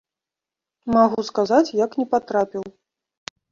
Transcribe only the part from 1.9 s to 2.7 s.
не патрапіў.